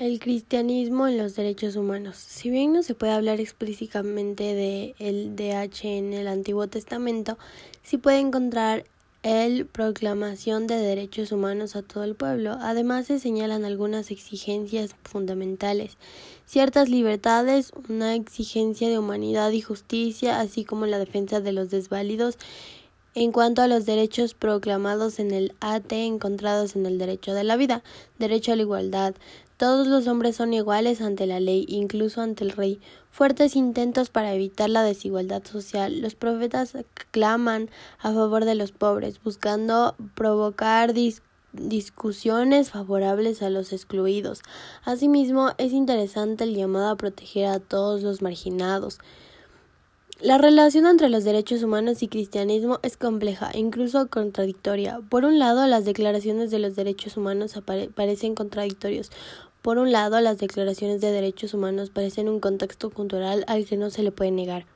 El 0.00 0.18
cristianismo 0.18 1.08
en 1.08 1.18
los 1.18 1.36
derechos 1.36 1.76
humanos. 1.76 2.16
Si 2.16 2.48
bien 2.48 2.72
no 2.72 2.82
se 2.82 2.94
puede 2.94 3.12
hablar 3.12 3.38
explícitamente 3.38 4.54
de 4.54 4.94
el 4.98 5.36
DH 5.36 5.84
en 5.84 6.14
el 6.14 6.26
Antiguo 6.26 6.68
Testamento, 6.68 7.36
sí 7.82 7.98
puede 7.98 8.18
encontrar 8.18 8.86
el 9.22 9.66
proclamación 9.66 10.66
de 10.66 10.76
derechos 10.76 11.32
humanos 11.32 11.76
a 11.76 11.82
todo 11.82 12.02
el 12.04 12.14
pueblo. 12.14 12.56
Además 12.62 13.08
se 13.08 13.18
señalan 13.18 13.66
algunas 13.66 14.10
exigencias 14.10 14.96
fundamentales, 15.02 15.98
ciertas 16.46 16.88
libertades, 16.88 17.70
una 17.90 18.14
exigencia 18.14 18.88
de 18.88 18.98
humanidad 18.98 19.50
y 19.50 19.60
justicia, 19.60 20.40
así 20.40 20.64
como 20.64 20.86
la 20.86 20.98
defensa 20.98 21.42
de 21.42 21.52
los 21.52 21.68
desválidos 21.68 22.38
en 23.14 23.32
cuanto 23.32 23.62
a 23.62 23.68
los 23.68 23.86
derechos 23.86 24.34
proclamados 24.34 25.18
en 25.18 25.32
el 25.32 25.54
AT 25.60 25.92
encontrados 25.92 26.76
en 26.76 26.86
el 26.86 26.98
derecho 26.98 27.34
de 27.34 27.44
la 27.44 27.56
vida, 27.56 27.82
derecho 28.18 28.52
a 28.52 28.56
la 28.56 28.62
igualdad, 28.62 29.14
todos 29.60 29.88
los 29.88 30.06
hombres 30.06 30.36
son 30.36 30.54
iguales 30.54 31.02
ante 31.02 31.26
la 31.26 31.38
ley, 31.38 31.66
incluso 31.68 32.22
ante 32.22 32.44
el 32.44 32.52
rey. 32.52 32.80
Fuertes 33.10 33.56
intentos 33.56 34.08
para 34.08 34.32
evitar 34.32 34.70
la 34.70 34.82
desigualdad 34.82 35.44
social. 35.44 36.00
Los 36.00 36.14
profetas 36.14 36.72
claman 37.10 37.68
a 37.98 38.10
favor 38.14 38.46
de 38.46 38.54
los 38.54 38.72
pobres, 38.72 39.22
buscando 39.22 39.96
provocar 40.14 40.94
discusiones 41.52 42.70
favorables 42.70 43.42
a 43.42 43.50
los 43.50 43.74
excluidos. 43.74 44.40
Asimismo, 44.82 45.50
es 45.58 45.72
interesante 45.72 46.44
el 46.44 46.54
llamado 46.54 46.88
a 46.88 46.96
proteger 46.96 47.44
a 47.44 47.60
todos 47.60 48.02
los 48.02 48.22
marginados. 48.22 48.98
La 50.22 50.36
relación 50.36 50.84
entre 50.84 51.08
los 51.08 51.24
derechos 51.24 51.62
humanos 51.62 52.02
y 52.02 52.08
cristianismo 52.08 52.78
es 52.82 52.98
compleja 52.98 53.52
incluso 53.54 54.08
contradictoria. 54.08 55.00
Por 55.08 55.24
un 55.24 55.38
lado, 55.38 55.66
las 55.66 55.86
declaraciones 55.86 56.50
de 56.50 56.58
los 56.58 56.76
derechos 56.76 57.16
humanos 57.16 57.58
parecen 57.94 58.34
contradictorios. 58.34 59.10
Por 59.62 59.78
un 59.78 59.92
lado, 59.92 60.20
las 60.20 60.36
declaraciones 60.36 61.00
de 61.00 61.10
derechos 61.10 61.54
humanos 61.54 61.88
parecen 61.88 62.28
un 62.28 62.38
contexto 62.38 62.90
cultural 62.90 63.44
al 63.46 63.64
que 63.64 63.78
no 63.78 63.88
se 63.88 64.02
le 64.02 64.12
puede 64.12 64.30
negar. 64.30 64.66